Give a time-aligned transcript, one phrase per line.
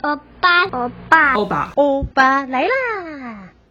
[0.00, 2.97] 欧巴，欧巴，欧巴，欧巴来啦！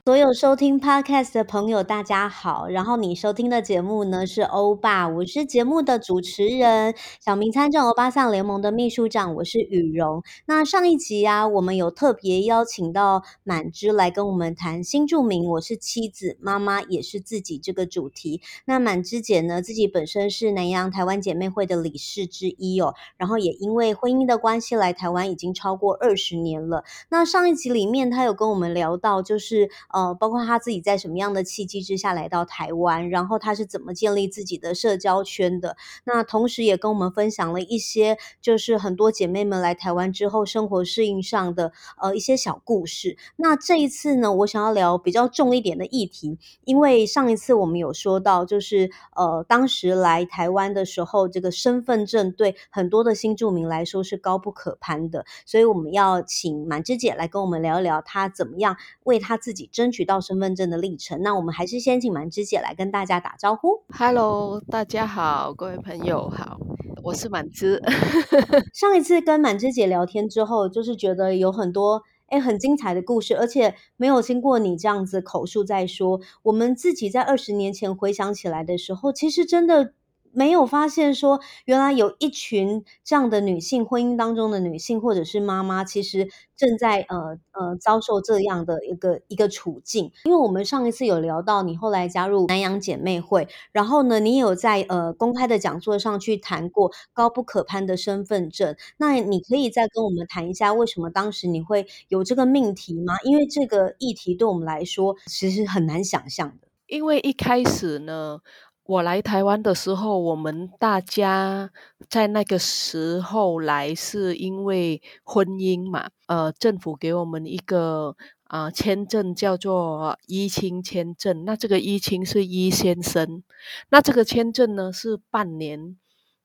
[0.08, 2.70] 所有收听 Podcast 的朋友，大家好。
[2.70, 10.24] 然后你收听的节目呢是欧巴，我是节目的主持人，小明参政欧巴桑联盟的秘书长，我是雨蓉。
[10.46, 18.40] 那上一集啊，我们有特别邀请到满枝来跟我们谈新住民，我是妻子、妈妈，也是自己这个主题。
[18.64, 26.86] 那满枝姐呢，自己本身是南洋台湾姐妹会的理事之一哦，然后也因为婚姻的关系来台湾已经超过二十年了。
[27.10, 29.70] 那上一集里面，她有跟我们聊到，就是。
[29.98, 35.76] 呃包括他自己在什么样的契机之下来到台湾，然后他是怎么建立自己的社交圈的。
[36.04, 43.18] 那同时也跟我们分享了一些，就是很多姐妹们来台湾之后生活适应上的呃一些小故事。
[43.38, 59.87] 那这一次呢，我想要聊比较重一点的议题，因为上一次我们有说到，就是呃当时来台湾的时候，这个身份证对很多的新住民来说是高不可攀的，所以我们要请满枝姐来跟我们聊一聊，她怎么样为她自己争。
[59.88, 63.70] 争取到身份证的历程，那我们还是先请满枝姐来跟大家打招呼。
[63.88, 66.60] Hello，大家好，各位朋友好，
[67.02, 67.82] 我是满枝。
[68.76, 76.20] 上一次跟满枝姐聊天之后，就是觉得有很多诶很精彩的故事，而且没有经过你这样子口述再说。
[76.44, 79.94] 我们自己在二十年前回想起来的时候，其实真的。
[80.38, 90.12] 没有发现说，原来有一群这样的女性，婚姻当中的女性或者是妈妈，其实正在呃呃遭受这样的一个一个处境。
[90.26, 98.76] 因为我们上一次有聊到，你后来加入南洋姐妹会，然后呢，你有在呃公开的讲座上去谈过高不可攀的身份证。
[98.98, 103.16] 那你可以再跟我们谈一下，为什么当时你会有这个命题吗？
[103.24, 106.68] 因为这个议题对我们来说其实很难想象的。
[106.86, 108.42] 因为一开始呢。
[108.88, 111.70] 我来台湾的时候，我们大家
[112.10, 118.16] 在那个时候来是因为婚姻嘛，呃，政府给我们一个
[118.46, 123.44] 啊、呃、签证叫做依亲签证，那这个依亲是依先生，
[123.90, 125.98] 那这个签证呢是半年。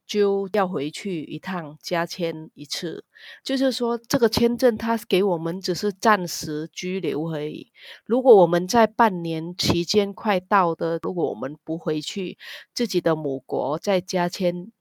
[0.07, 3.05] 就要回去一趟，加签一次。
[3.45, 7.73] 就是说，这个签证他给我们只是暂时居留而已。
[8.05, 12.39] 如果我们在半年期间快到的，如果我们不回去
[12.75, 14.73] 自己的母国再加签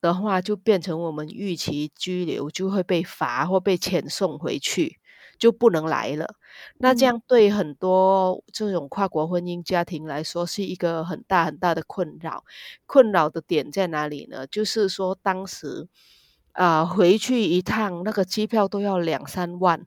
[0.00, 4.99] 的话，就变成我们逾期居留，就会被罚或被遣送回去。
[5.40, 6.36] 就不能来了，
[6.78, 12.44] 那这样对很多这种跨国婚姻家庭来说是一个很大很大的困扰。
[12.86, 14.46] 困扰的点在哪里呢？
[14.46, 15.88] 就是说当时
[16.52, 19.86] 啊、呃、回去一趟那个机票都要两三万，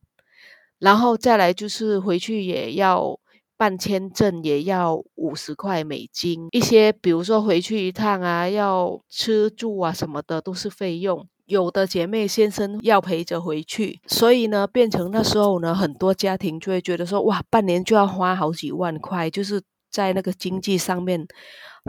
[0.80, 3.20] 然后再来就是回去也要
[3.56, 6.48] 办签证，也要五十块美金。
[6.52, 11.28] 一些比如说回去一趟啊，要吃住啊什么的都是费用。
[11.46, 19.62] 有的姐妹先生要陪着回去，所以呢，变成那时候呢，很多家庭就会觉得说，哇，半年就要花好几万块，就是
[19.92, 21.28] 在那个经济上面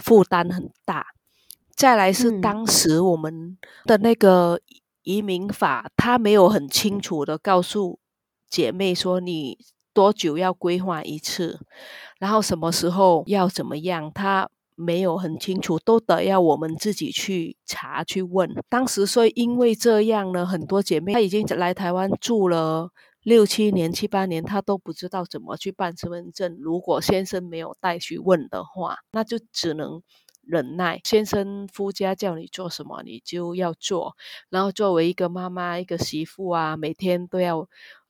[0.03, 1.07] 负担很大。
[1.77, 4.61] 再来是当时我们的那个
[5.03, 8.01] 移民法，他没有很清楚的告诉
[8.49, 9.59] 姐妹说，你
[9.93, 11.61] 多久要规划一次，
[12.19, 14.51] 然后什么时候要怎么样，他。
[14.77, 18.51] 没有很清楚，都得要我们自己去查去问。
[18.69, 22.91] 当时说，因为这样呢，很多姐妹她已经来台湾住了
[23.23, 26.57] 六七年、七八年，她都不知道怎么去办身份证。
[26.61, 30.03] 如果先生没有带去问的话，那就只能
[30.43, 31.01] 忍耐。
[31.05, 34.15] 先生夫家叫你做什么，你就要做。
[34.51, 37.61] 然后作为一个妈妈、一个媳妇啊，每天都要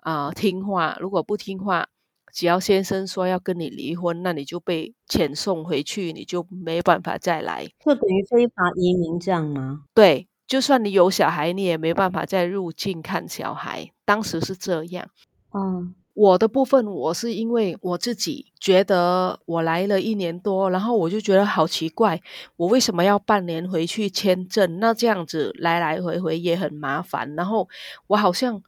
[0.00, 0.96] 啊、呃、听话。
[0.98, 1.86] 如果不听话，
[2.34, 9.84] 只要先生说要跟你离婚，那你就被遣送回去，你就没办法再来，就等于非法移民这样吗？
[9.94, 13.92] 对，就算你有小孩，你也没办法再入境看小孩。
[14.04, 15.08] 当时是这样。
[15.52, 22.20] 嗯，我的部分，我是因为我自己觉得我来了一年多，然后我就觉得好奇怪，
[22.56, 24.80] 我为什么要半年回去签证？
[24.80, 27.68] 那这样子来来回回也很麻烦，然后
[28.08, 28.60] 我好像。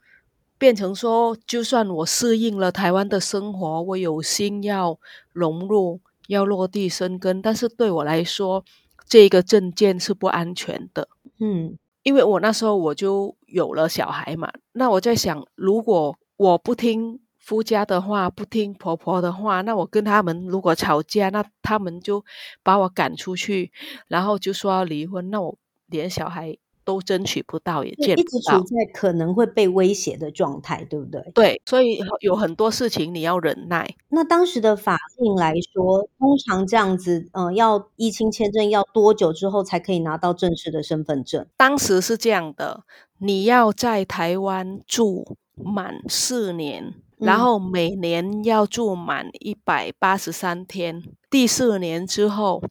[0.59, 4.99] 变成说，就算我适应了台湾的生活，我有心要
[5.33, 8.65] 融入，要落地生根，但是对我来说，
[9.07, 11.09] 这个证件是不安全的。
[11.39, 22.25] 嗯，因为我那时候我就有了小孩嘛，那我在想，如果我不听夫家的话，不听婆婆的话，那我跟他们如果吵架，那他们就
[22.63, 23.71] 把我赶出去，
[24.09, 25.57] 然后就说要离婚，那我
[25.87, 26.57] 连小孩
[26.87, 31.21] 都争取不到，也见不到，一直处在可能会被威胁的状态，对不对？
[31.35, 33.87] 对，所以有很多事情你要忍耐。
[34.09, 41.45] 那当时的法令来说，通常这样子，嗯、呃，要依亲签证要多久之后才可以拿到正式的身份证？
[41.57, 42.85] 当时是这样的，
[43.19, 46.95] 你要在台湾住满四年。
[47.19, 52.63] 然后每年要住满一百八十三天，嗯，第四年之后，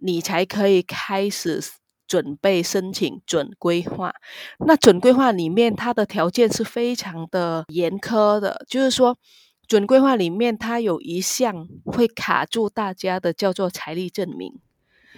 [0.00, 1.62] 你才可以开始
[2.06, 4.14] 准备申请准规划。
[4.66, 9.16] 那准规划里面，它的条件是非常的严苛的，就是说，
[9.66, 14.60] 准规划里面它有一项会卡住大家的，叫做财力证明，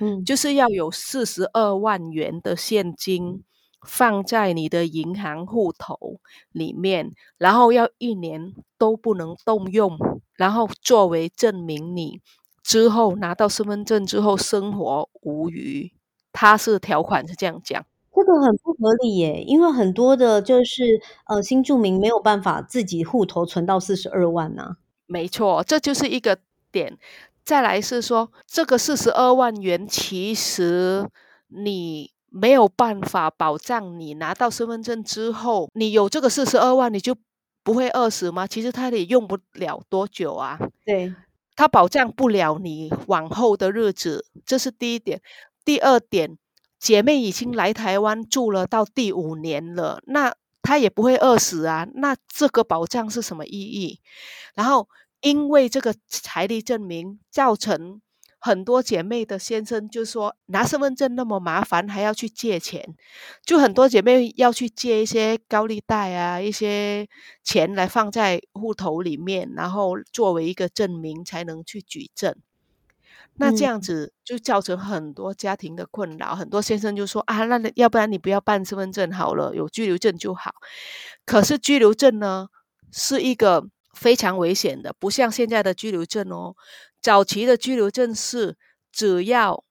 [0.01, 3.43] 嗯，就是要有四十二万元的现金。
[3.87, 6.19] 放在你的银行户头
[6.53, 9.99] 里面，然后要一年都不能动用，
[10.37, 12.23] 然后作为证明你
[12.63, 15.93] 之后拿到身份证之后生活无虞。
[16.35, 17.83] 它是条款是这样讲，
[18.15, 24.77] 这个很不合理耶，因为很多的就是呃新住民没有办法自己户头存到四十二万呢、啊。
[25.07, 26.37] 没错，这就是一个
[26.71, 26.99] 点。
[27.43, 31.09] 再来是说，这个四十二万元其实
[31.49, 32.13] 你。
[32.37, 37.15] 没有办法保障你拿到身份证之后，你有这个四十二万，你就
[37.63, 38.45] 不会饿死吗？
[38.45, 40.59] 其实他也用不了多久啊。
[40.85, 41.15] 对，
[41.55, 45.23] 他保障不了你往后的日子，这是第一点。
[45.65, 46.39] 第二点，
[46.79, 51.87] 姐妹已经来台湾住了到第五年了，那她也不会饿死啊。
[51.95, 54.01] 那这个保障是什么意义？
[54.55, 54.89] 然后，
[55.21, 58.01] 因为这个财力证明造成。
[58.47, 62.95] 很多姐妹的先生就说，拿身份证那么麻烦，还要去借钱，
[63.43, 67.09] 就很多姐妹要去借一些高利贷啊，一些
[67.43, 72.37] 钱来放在户头里面，然后作为一个证明才能去举证。
[73.37, 80.55] 那这样子就造成很多家庭的困扰，嗯、很多先生就说啊，那要不然你不要办身份证好了，有居留证就好。
[81.27, 82.49] 可是居留证呢，
[82.93, 86.55] 是一个非常危险的，不像现在的居留证哦。
[87.03, 88.57] 早期的居留证是，
[88.93, 89.65] 只要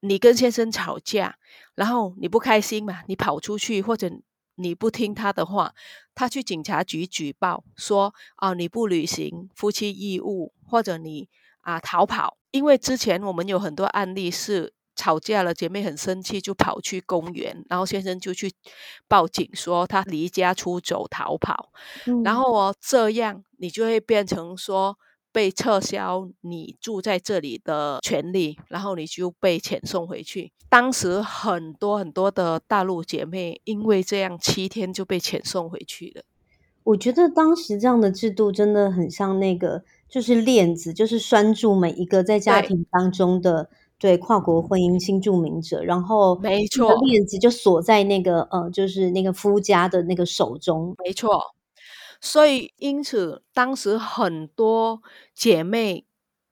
[0.00, 1.36] 你跟先生吵架，
[1.74, 4.10] 然后你不开心嘛，你跑出去或者
[4.54, 5.74] 你不听他的话，
[6.14, 11.28] 他去警察局举报说，啊你不履行夫妻义务，或者你
[11.60, 12.38] 啊逃跑。
[12.50, 18.52] 因为之前我们有很多案例是吵架了，姐妹很生气就跑去公园，然后先生就去
[19.08, 21.72] 报警说他离家出走逃跑，
[22.06, 24.98] 嗯、然后哦这样你就会变成说。
[25.32, 30.50] 被撤销你住在这里的权利，然后你就被遣送回去。
[30.68, 36.24] 当时很多很多的大陆姐妹因为这样七天就被遣送回去了。
[36.82, 51.54] 我觉得当时这样的制度真的很像那个，就是链子，就是拴住每一个在家庭当中的对，对跨国婚姻新住民者，然后没错，链子就锁在那个呃，就是那个夫家的那个手中，没错。
[52.20, 55.00] 所以，因此，当时很多
[55.34, 56.04] 姐妹，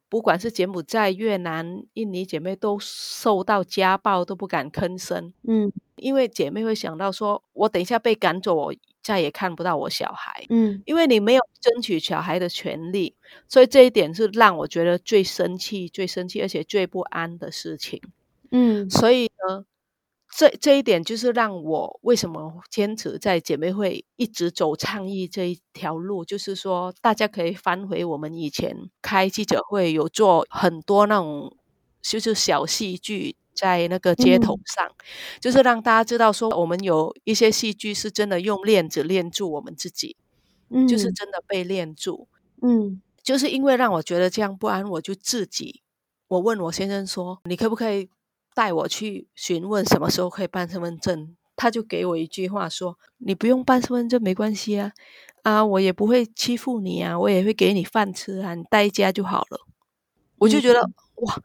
[0.09, 5.33] 不管是柬埔寨、越南、印尼姐妹，都受到家暴，都不敢吭声。
[5.47, 10.45] 嗯，因为姐妹会想到说，我等一下被赶走，我再也看不到我小孩。
[10.49, 13.15] 嗯，因为你没有争取小孩的权利，
[13.49, 18.01] 所以这一点是让我觉得最生气、最生气，而且最不安的事情。
[18.51, 19.65] 嗯，所以呢。
[20.31, 31.57] 这这一点就是让我为什么坚持在姐妹会一直走倡议这一条路，就是说大家可以翻回我们以前开记者会有做很多那种
[32.03, 34.95] 就是小戏剧在那个街头上，嗯、
[35.41, 40.17] 就是让大家知道说我们有一些戏剧是真的用链子链住我们自己，
[40.71, 42.29] 嗯，就是真的被链住，
[42.63, 45.83] 嗯，就是因为让我觉得这样不安，我就自己
[46.29, 48.09] 我问我先生说，你可不可以？
[48.55, 54.91] 带我去询问什么时候可以办身份证，他就给我一句话说：“你不用办身份证没关系啊，
[55.45, 59.61] 啊，我也不会欺负你啊，我也会给你饭吃啊，你待家就好了。”
[60.39, 61.41] 我就觉得、嗯、哇，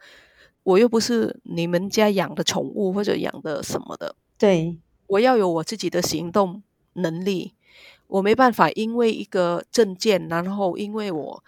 [0.64, 4.78] 我又不是你们家养的宠物或者养的什么的，对，
[5.08, 7.54] 我要有我自己的行动能力，
[8.08, 11.44] 我没办法因为一个证件，然后因为我。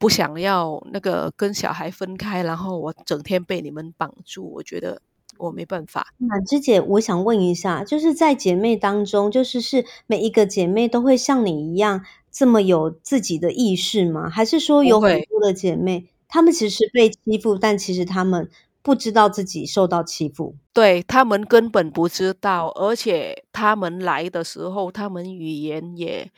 [0.00, 5.02] 不想要那个跟小孩分开，然后我整天被你们绑住，我觉得
[5.38, 6.14] 我没办法。
[6.18, 14.30] 那芝姐，我想问一下，就是在姐妹当中，就是是每一个姐妹都会像你一样这么有自己的意识吗？
[14.30, 18.48] 还是说有很多的姐妹，她们其实被欺负，但其实他们
[18.82, 20.54] 不知道自己受到欺负？
[20.72, 26.30] 对，他们根本不知道，而且他们来的时候，他们语言也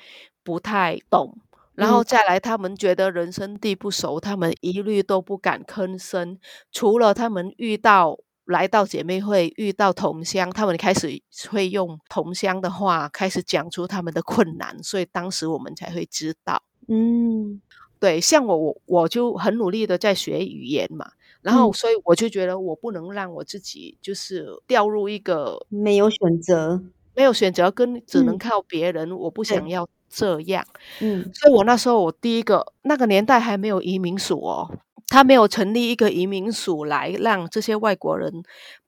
[0.43, 1.37] 不太懂。
[1.75, 6.39] 然后再来，他们觉得人生地不熟，他们一律都不敢吭声。
[6.71, 16.63] 除了他们遇到来到姐妹会遇到同乡，他们开始会用同乡的话开始讲出他们的困难，所以当时我们才会知道。
[16.89, 17.63] 嗯，
[18.01, 26.83] 对，像我我我就很努力的在学语言嘛，然后所以我就觉得我不能让我自己就是掉入一个没有选择。
[27.13, 30.65] 没有选择，跟只能靠别人，嗯、我不想要这样。
[31.01, 34.71] 嗯，所以我那时候我第一个那个年代还没有移民署哦，
[35.09, 38.45] 他没有成立一个移民署来让这些外国人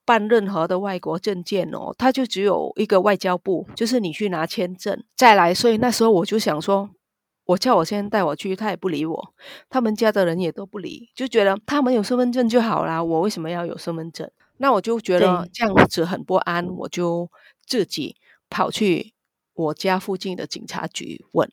[0.07, 5.53] 办任何的外国证件哦，他就只有一个外交部，就是你去拿签证再来。
[5.53, 6.89] 所以那时候我就想说，
[7.45, 9.35] 我叫我先生带我去，他也不理我，
[9.69, 14.31] 他们家的人也都不理，就觉得他们有身份证就好啦，我为什么要有身份证？
[14.59, 17.31] 那我就觉得这样子很不安，我就
[17.67, 18.17] 自己。
[18.55, 19.15] 跑去
[19.55, 21.51] 我家附近的警察局问，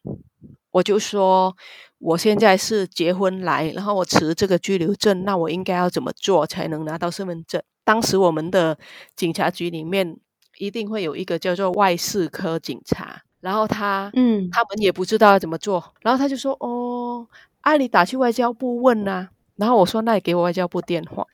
[0.71, 1.55] 我就说
[1.97, 7.63] 我现在是结婚来，然后我持这个居留证，那我应该要怎么做才能拿到身份证？
[7.85, 8.77] 当时我们的
[9.15, 10.17] 警察局里面
[10.57, 17.27] 一定会有一个叫做外事科警察，然后他嗯，他们也不知道要怎么做，然后他就说哦，
[17.61, 21.25] 啊你打去外交部问呐、啊，然后我说那你给我外交部电话。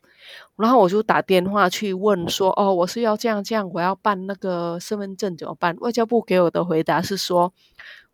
[0.57, 5.75] 然后我就打电话去问说，哦，我是要这样这样，我要办那个身份证怎么办？
[5.81, 7.53] 外交部给我的回答是说，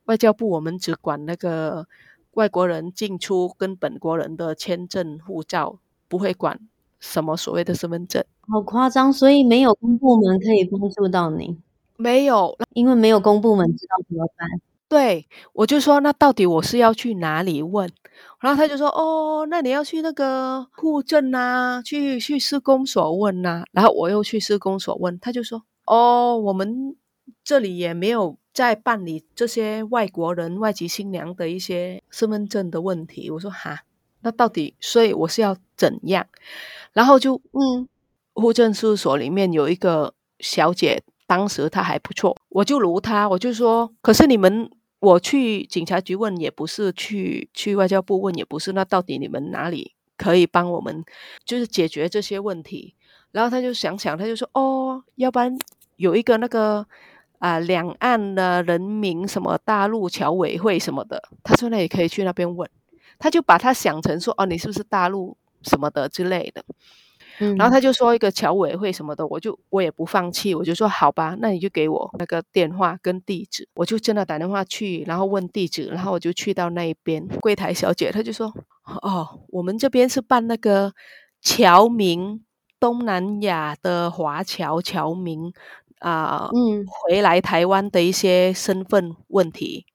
[0.05, 1.88] 外交部我们只管那个
[2.31, 5.77] 外国人进出跟本国人的签证护照，
[6.10, 6.60] 不会管
[7.00, 8.24] 什么所谓的身份证。
[8.51, 11.57] 好夸张，所以没有公部门可以帮助到你？
[12.01, 14.48] 没有，因为没有公部门知道怎么办。
[14.89, 17.89] 对，我就说那到底我是要去哪里问？
[18.41, 23.65] 然后他就说哦，那你要去那个户政啊，去去市公所问呐、啊。
[23.72, 26.96] 然后我又去市公所问，他就说哦，我们
[27.43, 33.29] 这里也没有在办理这些外国人外籍新娘的一些身份证的问题。
[33.31, 33.84] 我说哈，
[34.22, 36.27] 那到底所以我是要怎样？
[36.91, 37.88] 然后就嗯，
[38.34, 44.69] 户政事务所里面有一个小姐，当时他还不错，我就如他，我就说，可是你们。
[45.01, 51.03] 我去警察局问也不是，去去外交部问也不是，那到底你们哪里可以帮我们，
[51.43, 52.93] 就是解决这些问题？
[53.31, 55.57] 然后他就想想，他就说：“哦，要不然
[55.95, 56.85] 有一个那个
[57.39, 62.69] 啊，两岸的人民什么大陆侨委会什么的，他说那也可以去那边问。”
[63.17, 66.63] 他就把他想成说：“哦，你是不是大陆什么的之类的？”
[67.57, 78.53] 然后他就说一个侨委会什么的，我就我也不放弃，我就说好吧，那你就给我那个电话跟地址，我就真的打电话去，然后问地址，然后我就去到那一边柜台小姐，她就说
[79.01, 80.93] 哦，我们这边是办那个
[81.41, 82.43] 侨民
[82.79, 85.51] 东南亚的华侨侨民
[86.00, 89.86] 啊，呃、嗯，回来台湾的一些身份问题。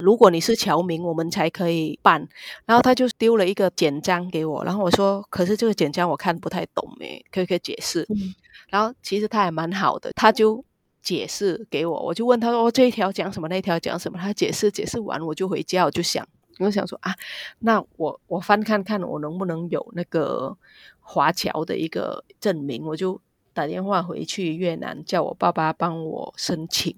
[0.00, 2.26] 如果你是侨民，我们才可以办。
[2.66, 8.34] 然后他就丢了一个简章给我，然后我说：“可是这个简章我看不太懂，诶，可不可以解释？”嗯、
[8.68, 10.64] 然后其实他还蛮好的，他就
[11.02, 12.02] 解释给我。
[12.02, 13.48] 我就问他说：“哦，这一条讲什么？
[13.48, 16.26] 那一条讲什么？”他解释解释完，我就回家，我就想，
[16.58, 17.14] 我就想说啊，
[17.60, 20.56] 那我我翻看看，我能不能有那个
[21.00, 22.84] 华侨的一个证明？
[22.84, 23.20] 我就
[23.52, 26.94] 打电话回去越南，叫我爸爸帮我申请。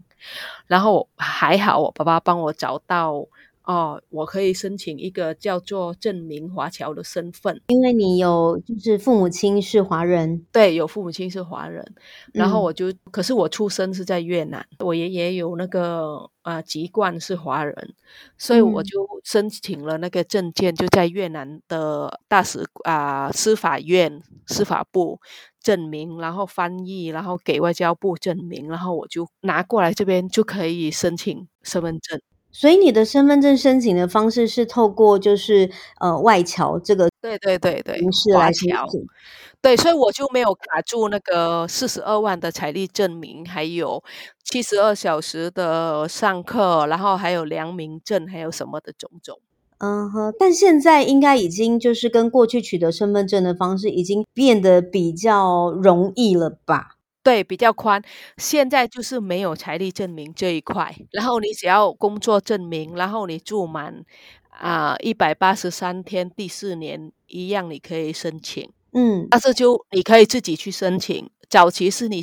[0.66, 3.26] 然后还好，我爸爸帮我找到
[3.64, 11.94] 哦，我可以申请一个叫做证明华侨的身份，因为你有就是父母亲是华人，对，有父母亲是华人。
[12.32, 17.94] 然后我就，嗯、可是我出生是在越南，我爷爷有那个啊籍贯是华人，
[18.36, 25.20] 所以我就申请了那个证件，就在越南的大使啊司法院司法部。
[25.62, 32.20] 证明，然后翻译，然后给外交部证明，然后我就拿过来这边就可以申请身份证。
[32.54, 39.06] 所以你的身份证申请的方式是透过就是呃外侨这个对对对对形式来申请。
[39.62, 44.02] 对，所以我就没有卡住那个四十二万的财力证明，还有
[44.42, 49.38] 七十二小时的上课，然后还有良民证，还有什么的种种。
[49.84, 56.98] 嗯哼，但现在应该已经就是跟过去取得身份证的方式已经变得比较容易了吧？
[57.24, 58.00] 对，比较宽。
[58.36, 64.04] 现在就是没有财力证明这一块，然后你只要工作证明，然后你住满
[64.50, 68.70] 啊一百八十三天，第四年一样你可以申请。
[68.92, 71.28] 嗯，但是就你可以自己去申请。
[71.50, 72.22] 早期是你。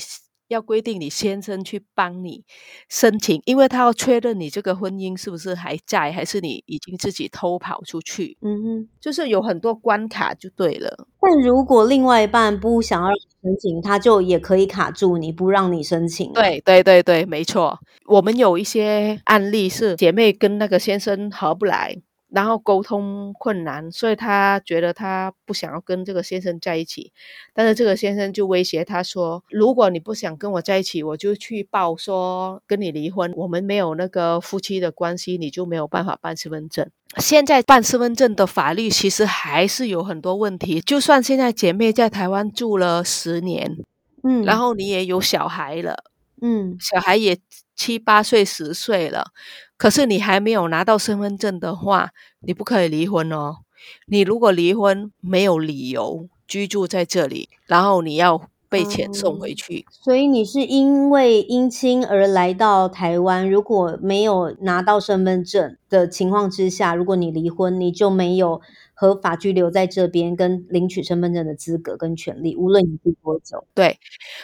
[0.49, 2.43] 要规定你先生去帮你
[2.89, 8.37] 申请，因为他要确认你这个婚姻是不是还在，还是你已经自己偷跑出去。
[8.41, 11.07] 嗯哼，就是有很多关卡就对了。
[11.21, 16.33] 但如果另外一半不想要申请，他就也可以卡住你不让你申请。
[16.33, 17.79] 对对对对，没错。
[18.07, 21.95] 我们有一些案例是姐妹跟那个先生合不来，
[22.31, 27.11] 然后沟通困难，所以他觉得他不想要跟这个先生在一起。
[27.53, 40.79] 但是这个先生就威胁他说：“如果你不想跟我在一起，我就去报说跟你离婚，我们没有那个夫妻的关系，你就没有办法办身份证。”现在办身份证的法律其实还是有很多问题。
[40.79, 43.75] 就算现在姐妹在台湾住了十年，
[44.23, 46.03] 嗯，然后你也有小孩了，
[46.43, 47.39] 嗯，小孩也
[47.75, 49.31] 七八岁、十岁了。
[49.79, 53.59] 可是你还没有拿到身份证的话，你不可以离婚哦。
[54.07, 59.85] 你如果离婚没有理由居住在这里，然后你要被遣送回去。
[59.87, 68.59] 嗯，所以你是因为姻亲而来到台湾，如果没有拿到身份证的情况之下，如果你离婚，你就没有
[68.93, 73.63] 合法居留在这边跟领取身份证的资格跟权利，无论你住多久。
[73.73, 73.97] 对，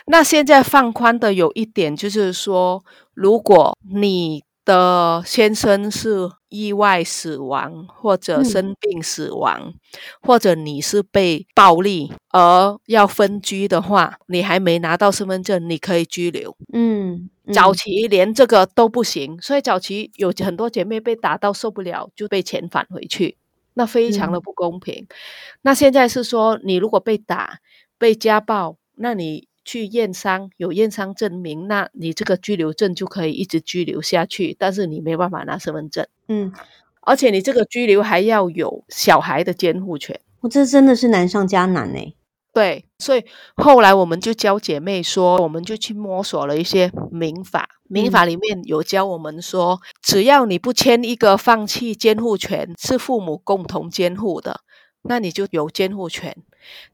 [0.06, 9.74] 那现在放宽的有一点就是说，如果你的先生是意外死亡，或者生病死亡，嗯、
[10.22, 16.58] 或者你是被暴力而要分居的话，你还没拿到身份证，你可以拘留。
[16.74, 23.38] 嗯，嗯早期连这个都不行，所以早期有很多姐妹被打到受不了，就被遣返回去，
[23.76, 25.06] 那非常的不公平。
[25.08, 25.16] 嗯、
[25.62, 27.60] 那现在是说，你如果被打、
[27.98, 29.48] 被家暴，那你。
[29.66, 36.08] 去验伤，有验伤证明，那你这个居留证就可以一直居留下去，但是你没办法拿身份证。
[36.28, 36.54] 嗯，
[37.02, 40.22] 而且你这个居留还要有小孩的监护权。
[40.42, 42.16] 我这真的是难上加难呢。
[42.54, 54.62] 对，所以后来我们就教姐妹说，我们就去摸索了一些民法，民法里面有教我们说，只要你不签一个放弃监护权，是父母共同监护的。
[55.08, 56.34] 那你就有监护权。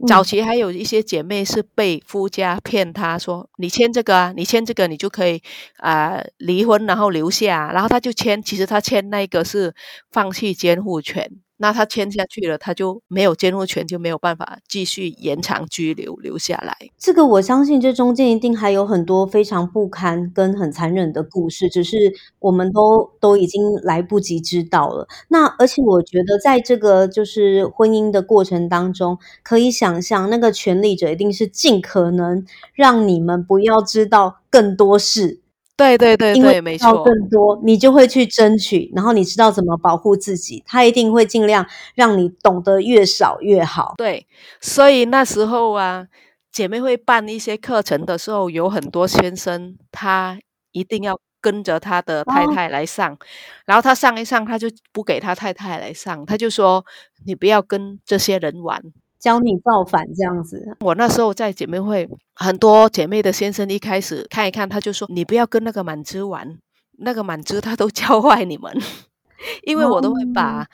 [0.08, 5.42] 早期还有一些姐妹是被夫家骗她说：“你签这个啊，你签这个，你就可以
[5.78, 9.74] 啊、呃、离婚，然后留下。”然后她就签，其实她签那个是
[10.12, 11.30] 放弃监护权。
[11.62, 16.75] 那他签下去了，他就没有监护权，就没有办法继续延长居留留下来。
[16.98, 25.08] 这个我相信，这中间一定还有很多非常不堪跟很残忍的故事，只是我们都都已经来不及知道了。
[25.27, 35.40] 那而且我觉得，在这个就是婚姻的过程当中，可以想象那个权力者一定是尽可能让你们不要知道更多事。
[35.81, 41.65] 对对对对，因为知道更多，你就会去争取，然后你知道怎么保护自己，他一定会尽量
[41.96, 43.96] 让你懂得越少越好。
[43.98, 44.27] 对，
[44.59, 46.05] 所以那时候啊，
[46.51, 50.39] 姐妹会办一些课程的时候，有很多先生他
[50.72, 53.17] 一定要跟着他的太太来上，哦、
[53.65, 56.85] 然后他上一上，他就不给他太太来上，他就说
[57.25, 58.81] 你不要跟这些人玩。
[59.22, 60.75] 教你造反这样子。
[60.79, 66.57] 我那时候在姐妹会，很多姐妹的先生一开始看一看，他就说：“你不要跟那个满枝玩，
[66.98, 68.75] 那个满枝他都教坏你们。
[69.64, 70.68] ”因为我都会把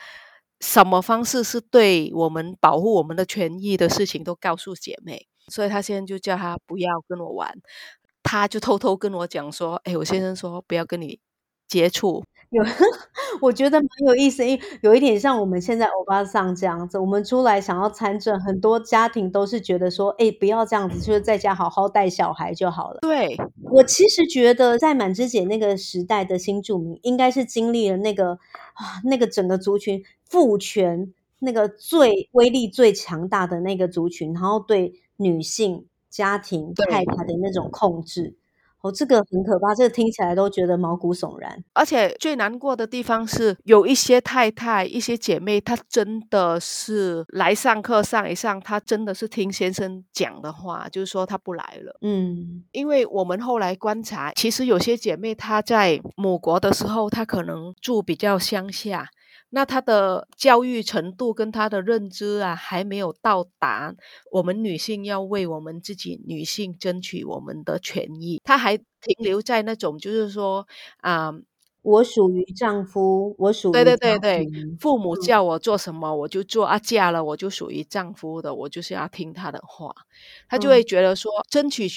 [0.61, 7.53] 什么方式是对我们保护我们的权益的事情都告诉姐妹，所以他现在就叫他不要跟我玩，
[8.23, 11.19] 他就偷偷跟我讲说：“哎，我先生说不要跟你
[11.67, 12.63] 接触。”有，
[13.41, 22.99] 我觉得蛮有意思，因为有一点像我们现在欧巴桑这样子，我们出来想要参政，很多家庭都是觉得说，哎，不要这样子，就是在家好好带小孩就好了。
[23.01, 23.35] 对，
[23.71, 28.31] 我其实觉得，在满枝姐那个时代的新住民，应该是经历了那个
[28.73, 38.36] 啊，那个整个族群父权那个最威力最强大的那个族群，然后对女性家庭太太的那种控制。
[38.87, 41.63] 哦，这个很可怕，这个听起来都觉得毛骨悚然。
[41.73, 51.97] 而且最难过的地方是，有一些太太、一些姐妹，她真的是来上课上一上，她真的是听先生讲的话，就是说她不来了。
[52.01, 59.09] 嗯，因为我们后来观察，其实有些姐妹她在母国的时候，她可能住比较乡下。
[59.49, 63.95] 那他的教育程度跟他的认知啊，还没有到达
[64.31, 68.85] 我们女性要为我们自己女性争取我们的权益，他还停
[69.19, 71.31] 留在那种就是说啊，
[71.81, 74.47] 我属于丈夫，我属于对对对对，
[74.79, 79.93] 父母叫我做什么我就做啊，嫁了我就属于丈夫的，我就是要听他的话，
[80.49, 81.87] 他就会觉得说争取。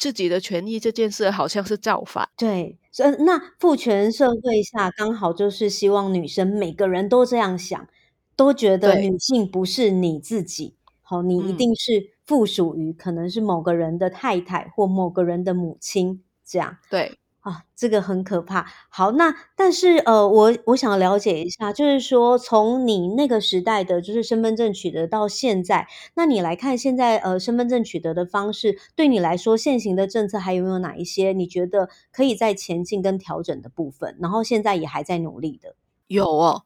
[0.00, 7.86] 自己的权益这件事好像是造反，对，所以那父权社会下刚好就是希望女生每个人都这样想，
[8.34, 17.18] 都觉得女性不是你自己，好，你一定是附属于可能是某个人的太太或某个人的母亲这样，对。
[17.40, 18.66] 啊，这个很可怕。
[18.90, 34.16] 好，那但是呃，我我想了解一下，就是说从你那个时代的就是身份证取得到现在，那你来看现在呃身份证取得的方式，对你来说现行的政策还有没有哪一些你觉得可以在前进跟调整的部分？
[34.20, 35.74] 然后现在也还在努力的。
[36.08, 36.64] 有哦，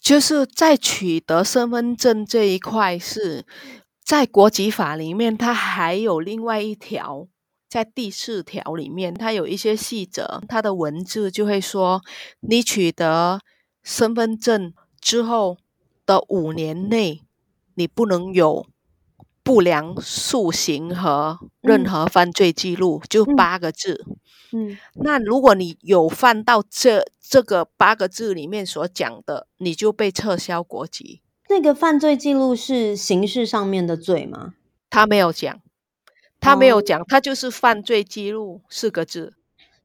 [0.00, 3.44] 就是在取得身份证这一块是
[4.04, 7.28] 在国籍法里面，它还有另外一条，
[7.72, 12.02] 在第四条里面，它有一些细则，它的文字就会说，
[12.40, 13.40] 你取得
[13.82, 15.56] 身份证之后
[16.04, 17.22] 的五年内，
[17.72, 18.66] 你不能有
[19.42, 24.04] 不良素行和任何犯罪记录，嗯、就八个字。
[24.52, 31.22] 嗯，那如果你有犯到这这个八个字里面所讲的，你就被撤销国籍。
[31.48, 34.52] 那个犯罪记录是刑事上面的罪吗？
[34.90, 35.58] 他没有讲，
[36.42, 39.34] 他没有讲，他就是犯罪记录四个字。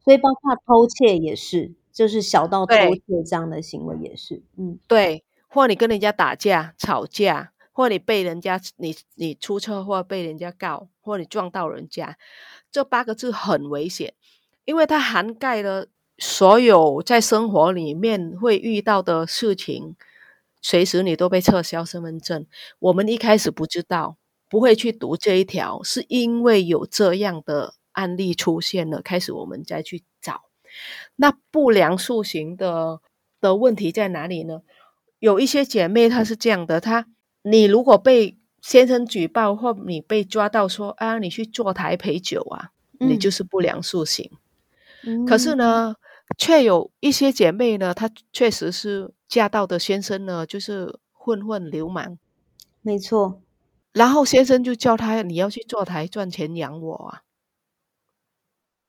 [0.04, 4.42] 所以包括偷窃也是，就是小到偷窃这样的行为也是。
[4.58, 12.18] 嗯，对，或你跟人家打架吵架，或你被人家你你出车祸被人家告，或你撞到人家，
[12.72, 14.14] 这八个字很危险。
[14.66, 19.96] 因为它涵盖了所有在生活里面会遇到的事情，
[20.62, 22.46] 随时你都被撤销身份证。
[22.80, 24.18] 我们一开始不知道，
[24.50, 30.44] 不会去读这一条，是因为有这样的案例出现了，开始我们再去找。
[31.16, 33.02] 那不良塑形的
[33.42, 34.62] 的问题在哪里呢？
[35.20, 37.08] 有一些姐妹她是这样的，她
[37.42, 44.30] 你如果被先生举报或你被抓到说啊，你去坐台陪酒啊，嗯、你就是不良素行。
[45.28, 45.96] 可是呢，
[46.38, 52.18] 却有一些姐妹呢，她确实是嫁到的先生呢，就是混混流氓，
[52.82, 53.42] 没错。
[53.98, 57.22] 然后先生就叫他，你要去坐台赚钱养我啊，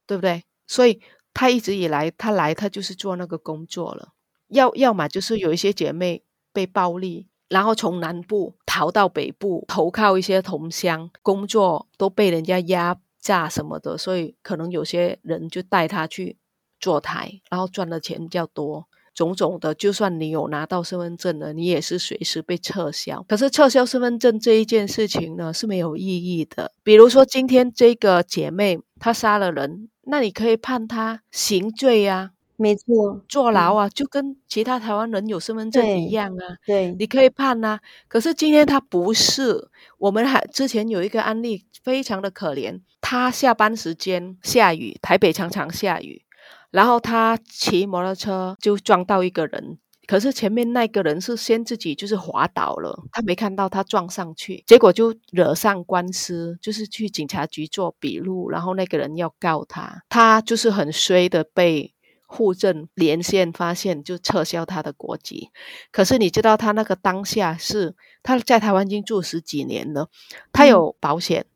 [0.06, 0.44] 对不对？
[0.66, 1.00] 所以
[1.32, 4.12] 他一直以来，他来他就是做那个工作了。
[4.48, 13.00] 要要么就是有一些姐妹被暴力，然后从南部逃到北部，投靠一些同乡，工作都被人家压。
[13.20, 16.38] 榨什么的，所以可能有些人就带他去
[16.78, 18.87] 坐台，然后赚的钱比较多，
[19.18, 19.74] 种种的。
[19.74, 23.24] 就算你有拿到身份证了，你也是随时被撤销。
[23.28, 26.70] 可是撤销身份证这一件事情呢，是没有意义的。
[26.84, 32.36] 比如说今天这个姐妹她杀了人，那你可以判她刑罪呀、啊。
[32.60, 36.56] 没错，坐牢啊，就跟其他台湾人有身份证一样啊。
[36.66, 37.78] 对，你可以判啊。
[38.08, 42.80] 可是今天他不是，我们还之前有一个案例，非常的可怜。
[43.00, 46.22] 他下班时间下雨，台北常常下雨，
[46.70, 49.78] 然后他骑摩托车就撞到一个人。
[50.06, 61.94] 可是前面那个人是先自己就是滑倒了，他没看到他撞上去，结果就惹上官司，就是去警察局做笔录，然后那个人要告他，他就是很衰的被。
[62.30, 65.48] 户政连线发现，就撤销他的国籍。
[65.90, 70.10] 可是你知道，他那个当下是他在台湾已经住十几年了，
[70.52, 71.48] 他有保险，嗯、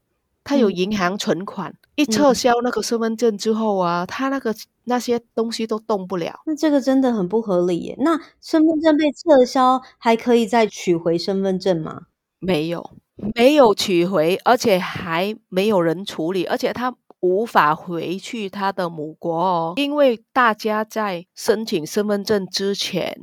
[0.42, 1.74] 他有银行存款。
[1.96, 6.40] 嗯、一撤销那个身份证之后啊，嗯、他那个那些东西都动不了。
[6.46, 7.96] 那这个真的很不合理耶。
[7.98, 12.02] 那身份证被撤销，还可以再取回身份证吗？
[12.38, 12.90] 没有，
[13.34, 16.94] 没有取回，而且还没有人处理，而且他。
[17.22, 23.16] 无法回去他的母国哦，因为大家在申请身份证之前，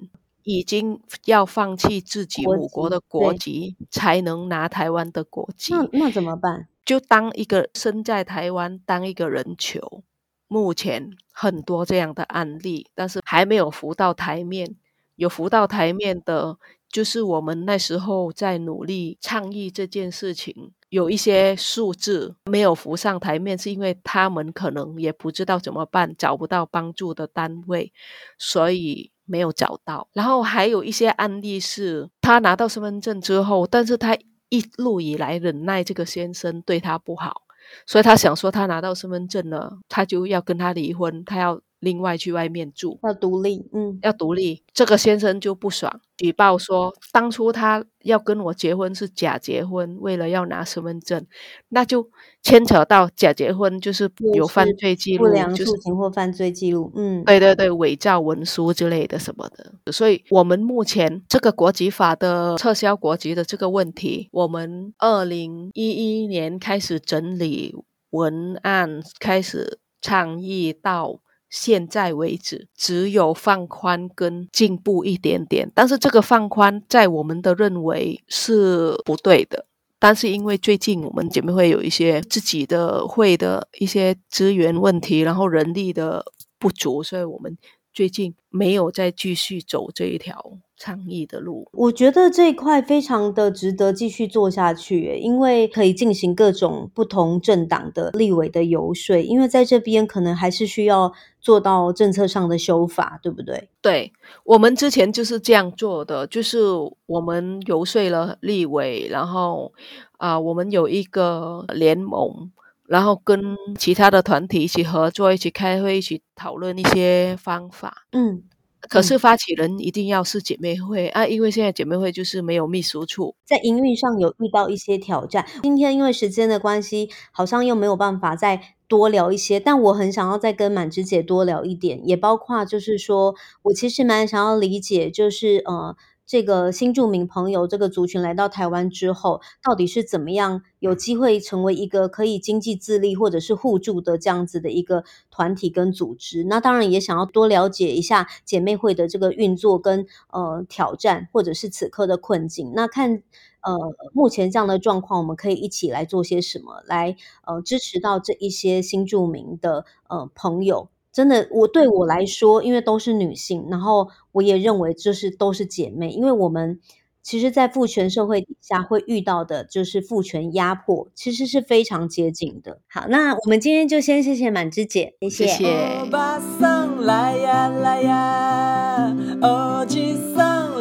[0.43, 5.73] 已经要放弃自己母国的国籍，才能拿台湾的国籍。
[5.73, 6.67] 那那怎么办？
[6.85, 10.03] 就当一个身在台湾当一个人球。
[10.51, 14.75] 目前很多这样的案例，但是还没有浮到台面。
[15.15, 16.57] 有浮到台面的，
[16.89, 20.71] 就是我们那时候在努力倡议这件事情。
[20.89, 27.93] 有一些数字没有浮上台面，是因为他们可能也不知道怎么办，找不到帮助的单位，
[28.39, 30.07] 所以没有找到。
[30.11, 34.17] 然后还有一些案例是，他拿到身份证之后，但是他
[34.49, 37.43] 一路以来忍耐这个先生对他不好，
[37.85, 41.61] 所以他想说他拿到身份证了，他就要跟他离婚，他要。
[41.79, 44.63] 另外去外面住，要独立，嗯，要独立。
[44.73, 51.25] 这个先生就不爽，举报说当初他要跟我结婚是假结婚，为了要拿身份证，
[51.69, 52.09] 那就
[52.41, 59.91] 牵扯到假结婚就是有犯罪记录，不良素行或犯罪记录，嗯，对对对，伪造文书之类的什么的。
[59.91, 67.75] 所以，我们目前这个国籍法的撤销国籍的这个问题，我们二零一一年开始整理
[68.11, 71.21] 文案，开始倡议到。
[71.49, 79.65] 现在为止，只有放宽跟进步一点点，但是这个放宽在我们的认为是不对的。
[80.01, 86.23] 但是因为最近我们姐妹会有一些自己的会的一些资源问题，然后人力的
[86.57, 87.57] 不足，所以我们
[87.99, 91.67] 最近没有再继续走这一条倡议的路。
[91.73, 103.67] 我觉得这一块非常的值得继续做下去，因为可以进行各种不同政党的立委的游说，因为在这边可能还是需要做到政策上的修法，对不对？
[103.81, 104.13] 对，
[104.45, 106.59] 我们之前就是这样做的，就是
[107.05, 109.73] 我们游说了立委，然后
[110.15, 112.49] 啊、呃，我们有一个联盟。
[112.89, 113.39] 然后跟
[113.77, 118.07] 其他的团体一起合作，一起开会，一起讨论一些方法。
[118.13, 118.41] 嗯，
[118.81, 125.45] 可是发起人一定要是姐妹会啊，因为现在姐妹会就是没有秘书处，在营运上有遇到一些挑战。
[125.61, 135.95] 今天因为时间的关系，好像又没有办法再多聊一些，但我很想要再跟满枝姐多聊一点，也包括就是说我其实蛮想要理解，就是呃。
[136.29, 146.43] 这个新住民朋友，这个族群来到台湾之后，到底是怎么样有机会成为一个可以经济自立或者是互助的这样子的一个团体跟组织？
[146.43, 152.73] 那当然也想要多了解一下姐妹会的这个运作跟呃挑战，或者是此刻的困境。
[152.75, 153.23] 那看
[153.61, 153.75] 呃
[154.13, 160.89] 目前这样的状况，我们可以一起来做些什么，来呃支持到这一些新住民的呃朋友。
[161.11, 166.79] 真的，我对我来说，因为都是女性，然后我也认为就是都是姐妹，因为我们
[167.21, 172.79] 其实，在父权社会底下会遇到的，就是父权压迫，其实是非常接近的。
[172.87, 175.47] 好，那我们今天就先谢谢满枝姐，谢谢。
[175.47, 175.65] 谢谢。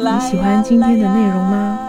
[0.01, 1.88] 你喜欢今天的内容吗？